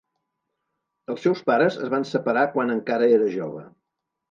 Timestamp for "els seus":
1.15-1.43